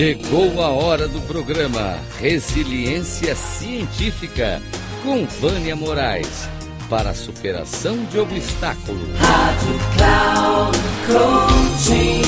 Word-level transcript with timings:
Chegou 0.00 0.62
a 0.62 0.70
hora 0.70 1.06
do 1.06 1.20
programa 1.26 1.98
Resiliência 2.18 3.36
Científica 3.36 4.62
com 5.02 5.26
Vânia 5.26 5.76
Moraes 5.76 6.48
para 6.88 7.10
a 7.10 7.14
superação 7.14 8.02
de 8.06 8.18
obstáculos. 8.18 9.10
Rádio 9.18 9.78
Cloud 9.98 10.78
Coaching. 11.06 12.22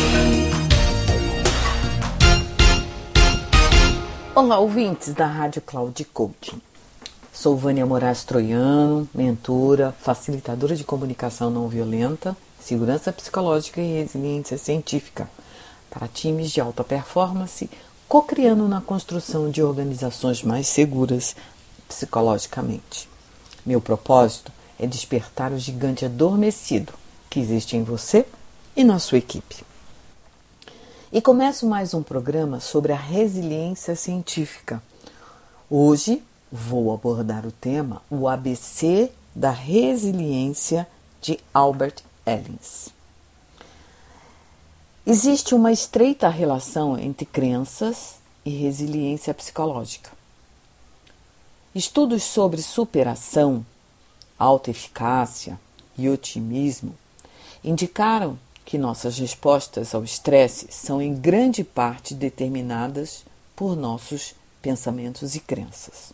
Olá, 4.34 4.58
ouvintes 4.58 5.14
da 5.14 5.26
Rádio 5.26 5.62
Cloud 5.62 6.04
Coaching. 6.12 6.60
Sou 7.32 7.56
Vânia 7.56 7.86
Moraes 7.86 8.22
Troiano, 8.22 9.08
mentora, 9.14 9.94
facilitadora 9.98 10.76
de 10.76 10.84
comunicação 10.84 11.50
não 11.50 11.68
violenta, 11.68 12.36
segurança 12.60 13.10
psicológica 13.10 13.80
e 13.80 13.94
resiliência 13.94 14.58
científica 14.58 15.26
para 15.92 16.08
times 16.08 16.50
de 16.50 16.60
alta 16.60 16.82
performance, 16.82 17.68
co-criando 18.08 18.66
na 18.66 18.80
construção 18.80 19.50
de 19.50 19.62
organizações 19.62 20.42
mais 20.42 20.66
seguras 20.66 21.36
psicologicamente. 21.86 23.08
Meu 23.64 23.80
propósito 23.80 24.50
é 24.80 24.86
despertar 24.86 25.52
o 25.52 25.58
gigante 25.58 26.06
adormecido 26.06 26.94
que 27.28 27.38
existe 27.38 27.76
em 27.76 27.82
você 27.82 28.26
e 28.74 28.82
na 28.82 28.98
sua 28.98 29.18
equipe. 29.18 29.64
E 31.12 31.20
começo 31.20 31.66
mais 31.66 31.92
um 31.92 32.02
programa 32.02 32.58
sobre 32.58 32.92
a 32.92 32.96
resiliência 32.96 33.94
científica. 33.94 34.82
Hoje 35.68 36.22
vou 36.50 36.92
abordar 36.92 37.46
o 37.46 37.52
tema 37.52 38.00
o 38.10 38.26
ABC 38.26 39.12
da 39.34 39.50
resiliência 39.50 40.88
de 41.20 41.38
Albert 41.52 41.96
Ellis. 42.26 43.01
Existe 45.04 45.52
uma 45.52 45.72
estreita 45.72 46.28
relação 46.28 46.96
entre 46.96 47.26
crenças 47.26 48.20
e 48.44 48.50
resiliência 48.50 49.34
psicológica. 49.34 50.10
Estudos 51.74 52.22
sobre 52.22 52.62
superação, 52.62 53.66
alta 54.38 54.70
eficácia 54.70 55.58
e 55.98 56.08
otimismo 56.08 56.94
indicaram 57.64 58.38
que 58.64 58.78
nossas 58.78 59.18
respostas 59.18 59.92
ao 59.92 60.04
estresse 60.04 60.68
são 60.70 61.02
em 61.02 61.12
grande 61.14 61.64
parte 61.64 62.14
determinadas 62.14 63.24
por 63.56 63.74
nossos 63.74 64.36
pensamentos 64.60 65.34
e 65.34 65.40
crenças. 65.40 66.12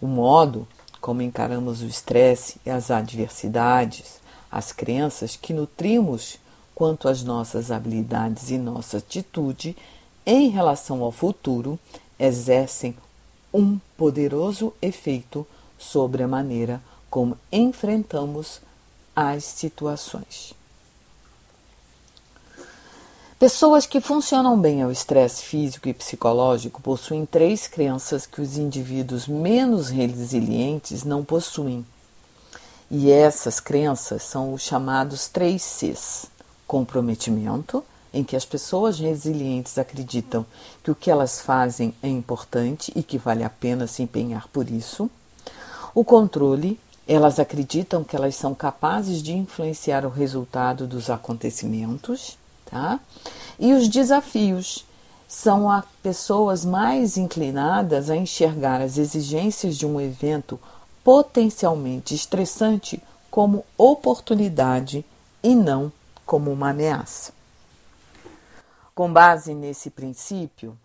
O 0.00 0.06
modo 0.06 0.66
como 1.00 1.22
encaramos 1.22 1.82
o 1.82 1.86
estresse 1.86 2.60
e 2.64 2.70
as 2.70 2.88
adversidades, 2.88 4.20
as 4.48 4.70
crenças 4.70 5.34
que 5.34 5.52
nutrimos 5.52 6.38
quanto 6.76 7.08
às 7.08 7.24
nossas 7.24 7.70
habilidades 7.70 8.50
e 8.50 8.58
nossa 8.58 8.98
atitude 8.98 9.74
em 10.26 10.50
relação 10.50 11.02
ao 11.02 11.10
futuro 11.10 11.78
exercem 12.20 12.94
um 13.52 13.78
poderoso 13.96 14.74
efeito 14.82 15.46
sobre 15.78 16.22
a 16.22 16.28
maneira 16.28 16.82
como 17.08 17.38
enfrentamos 17.50 18.60
as 19.14 19.42
situações. 19.42 20.52
Pessoas 23.38 23.86
que 23.86 23.98
funcionam 23.98 24.60
bem 24.60 24.82
ao 24.82 24.92
estresse 24.92 25.44
físico 25.44 25.88
e 25.88 25.94
psicológico 25.94 26.82
possuem 26.82 27.24
três 27.24 27.66
crenças 27.66 28.26
que 28.26 28.42
os 28.42 28.58
indivíduos 28.58 29.26
menos 29.26 29.88
resilientes 29.88 31.04
não 31.04 31.24
possuem. 31.24 31.86
E 32.90 33.10
essas 33.10 33.60
crenças 33.60 34.22
são 34.22 34.52
os 34.52 34.60
chamados 34.60 35.26
três 35.28 35.62
Cs: 35.62 36.35
comprometimento, 36.66 37.84
em 38.12 38.24
que 38.24 38.36
as 38.36 38.44
pessoas 38.44 38.98
resilientes 38.98 39.76
acreditam 39.76 40.46
que 40.82 40.90
o 40.90 40.94
que 40.94 41.10
elas 41.10 41.40
fazem 41.40 41.94
é 42.02 42.08
importante 42.08 42.92
e 42.96 43.02
que 43.02 43.18
vale 43.18 43.44
a 43.44 43.50
pena 43.50 43.86
se 43.86 44.02
empenhar 44.02 44.48
por 44.48 44.70
isso. 44.70 45.10
O 45.94 46.04
controle, 46.04 46.78
elas 47.06 47.38
acreditam 47.38 48.02
que 48.02 48.16
elas 48.16 48.34
são 48.34 48.54
capazes 48.54 49.22
de 49.22 49.32
influenciar 49.32 50.04
o 50.04 50.10
resultado 50.10 50.86
dos 50.86 51.10
acontecimentos, 51.10 52.38
tá? 52.64 52.98
E 53.58 53.72
os 53.72 53.88
desafios 53.88 54.84
são 55.28 55.70
as 55.70 55.84
pessoas 56.02 56.64
mais 56.64 57.16
inclinadas 57.16 58.10
a 58.10 58.16
enxergar 58.16 58.80
as 58.80 58.96
exigências 58.96 59.76
de 59.76 59.84
um 59.84 60.00
evento 60.00 60.58
potencialmente 61.02 62.14
estressante 62.14 63.02
como 63.30 63.64
oportunidade 63.76 65.04
e 65.42 65.54
não 65.54 65.92
como 66.26 66.52
uma 66.52 66.68
ameaça. 66.70 67.32
Com 68.94 69.10
base 69.12 69.54
nesse 69.54 69.88
princípio 69.88 70.76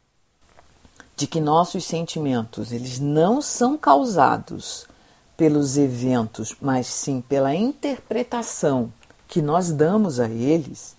de 1.18 1.28
que 1.28 1.42
nossos 1.42 1.84
sentimentos 1.84 2.72
eles 2.72 3.00
não 3.00 3.42
são 3.42 3.78
causados 3.78 4.88
pelos 5.36 5.76
eventos, 5.78 6.56
mas 6.62 6.88
sim 6.88 7.20
pela 7.22 7.54
interpretação 7.56 8.94
que 9.28 9.42
nós 9.42 9.72
damos 9.72 10.20
a 10.20 10.30
eles, 10.30 10.96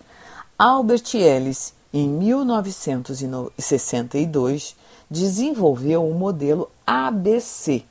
Albert 0.57 1.13
Ellis, 1.13 1.73
em 1.93 2.09
1962, 2.09 4.75
desenvolveu 5.09 6.09
o 6.09 6.13
modelo 6.13 6.69
ABC 6.85 7.85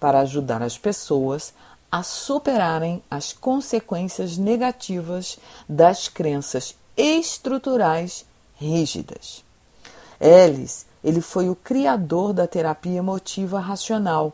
para 0.00 0.20
ajudar 0.20 0.62
as 0.62 0.76
pessoas 0.76 1.54
a 1.94 2.02
superarem 2.02 3.00
as 3.08 3.32
consequências 3.32 4.36
negativas 4.36 5.38
das 5.68 6.08
crenças 6.08 6.74
estruturais 6.96 8.26
rígidas. 8.56 9.44
Ellis, 10.20 10.86
ele 11.04 11.20
foi 11.20 11.48
o 11.48 11.54
criador 11.54 12.32
da 12.32 12.48
terapia 12.48 12.98
emotiva 12.98 13.60
racional. 13.60 14.32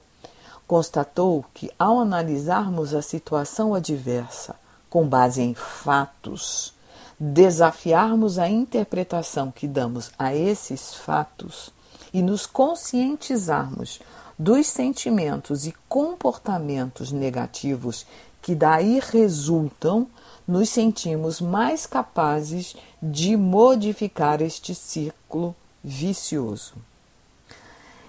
Constatou 0.67 1.45
que 1.53 1.71
ao 1.79 2.01
analisarmos 2.01 2.95
a 2.95 3.03
situação 3.03 3.75
adversa 3.75 4.57
com 4.89 5.07
base 5.07 5.43
em 5.43 5.53
fatos, 5.53 6.73
desafiarmos 7.19 8.39
a 8.39 8.49
interpretação 8.49 9.51
que 9.51 9.69
damos 9.69 10.11
a 10.19 10.35
esses 10.35 10.95
fatos 10.95 11.69
e 12.11 12.23
nos 12.23 12.47
conscientizarmos 12.47 14.01
dos 14.41 14.69
sentimentos 14.69 15.67
e 15.67 15.75
comportamentos 15.87 17.13
negativos 17.13 18.07
que 18.41 18.55
daí 18.55 18.99
resultam, 18.99 20.07
nos 20.49 20.71
sentimos 20.71 21.43
mais 21.43 21.85
capazes 21.85 22.75
de 23.03 23.37
modificar 23.37 24.41
este 24.41 24.75
ciclo 24.75 25.55
vicioso. 25.85 26.73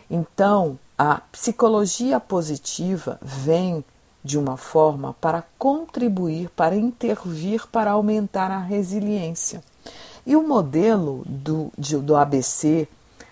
Então, 0.10 0.80
a 0.98 1.16
psicologia 1.34 2.18
positiva 2.18 3.20
vem 3.22 3.84
de 4.24 4.40
uma 4.40 4.56
forma 4.56 5.14
para 5.20 5.44
contribuir, 5.60 6.50
para 6.52 6.78
intervir, 6.78 7.68
para 7.68 7.92
aumentar 7.92 8.52
a 8.52 8.60
resiliência. 8.60 9.62
E 10.26 10.38
o 10.38 10.48
modelo 10.48 11.24
do, 11.26 11.74
de, 11.78 11.98
do 11.98 12.16
ABC 12.16 12.88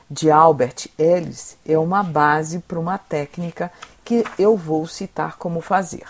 de 0.09 0.31
Albert 0.31 0.87
Ellis 0.97 1.55
é 1.63 1.77
uma 1.77 2.01
base 2.01 2.57
para 2.59 2.79
uma 2.79 2.97
técnica 2.97 3.71
que 4.03 4.23
eu 4.39 4.57
vou 4.57 4.87
citar 4.87 5.37
como 5.37 5.61
fazer. 5.61 6.05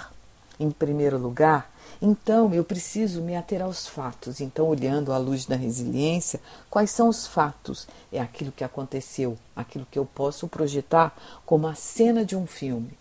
Em 0.57 0.71
primeiro 0.71 1.17
lugar, 1.17 1.69
então 2.01 2.53
eu 2.53 2.63
preciso 2.63 3.21
me 3.21 3.35
ater 3.35 3.61
aos 3.61 3.87
fatos. 3.87 4.39
Então, 4.39 4.69
olhando 4.69 5.11
à 5.11 5.17
luz 5.17 5.45
da 5.45 5.57
resiliência, 5.57 6.39
quais 6.69 6.91
são 6.91 7.09
os 7.09 7.27
fatos? 7.27 7.89
É 8.09 8.21
aquilo 8.21 8.53
que 8.53 8.63
aconteceu, 8.63 9.37
aquilo 9.53 9.85
que 9.91 9.99
eu 9.99 10.05
posso 10.05 10.47
projetar 10.47 11.13
como 11.45 11.67
a 11.67 11.75
cena 11.75 12.23
de 12.23 12.37
um 12.37 12.47
filme. 12.47 12.97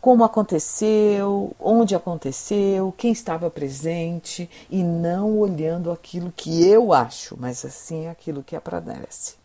Como 0.00 0.22
aconteceu, 0.22 1.54
onde 1.58 1.96
aconteceu, 1.96 2.94
quem 2.96 3.10
estava 3.10 3.50
presente, 3.50 4.48
e 4.70 4.82
não 4.82 5.38
olhando 5.38 5.90
aquilo 5.90 6.32
que 6.34 6.66
eu 6.66 6.92
acho, 6.92 7.36
mas 7.38 7.64
assim 7.64 8.06
aquilo 8.06 8.44
que 8.44 8.54
aparece 8.54 9.39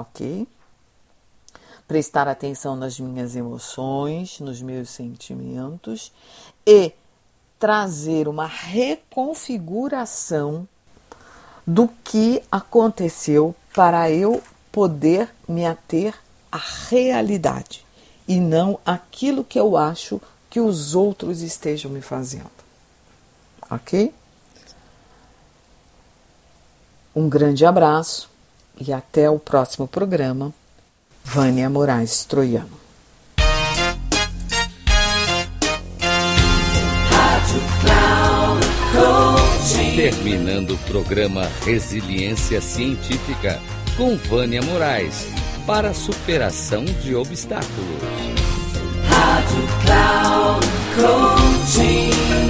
ok? 0.00 0.46
Prestar 1.86 2.26
atenção 2.28 2.74
nas 2.76 3.00
minhas 3.00 3.36
emoções, 3.36 4.40
nos 4.40 4.62
meus 4.62 4.88
sentimentos 4.90 6.12
e 6.66 6.92
trazer 7.58 8.28
uma 8.28 8.46
reconfiguração 8.46 10.66
do 11.66 11.88
que 12.02 12.42
aconteceu 12.50 13.54
para 13.74 14.10
eu 14.10 14.42
poder 14.72 15.28
me 15.46 15.66
ater 15.66 16.14
à 16.50 16.58
realidade 16.88 17.84
e 18.26 18.40
não 18.40 18.80
aquilo 18.86 19.44
que 19.44 19.58
eu 19.58 19.76
acho 19.76 20.18
que 20.48 20.60
os 20.60 20.94
outros 20.94 21.42
estejam 21.42 21.90
me 21.90 22.00
fazendo. 22.00 22.48
Ok? 23.68 24.14
Um 27.14 27.28
grande 27.28 27.66
abraço 27.66 28.29
e 28.78 28.92
até 28.92 29.30
o 29.30 29.38
próximo 29.38 29.86
programa. 29.88 30.52
Vânia 31.24 31.68
Moraes 31.70 32.24
Troiano. 32.24 32.80
Terminando 39.96 40.74
o 40.74 40.78
programa 40.78 41.48
Resiliência 41.64 42.60
Científica 42.60 43.60
com 43.96 44.16
Vânia 44.16 44.62
Moraes 44.62 45.26
para 45.66 45.92
superação 45.92 46.84
de 46.84 47.14
obstáculos. 47.14 48.02
Rádio 49.06 49.68
Cloud 49.84 50.66
Coaching. 50.96 52.49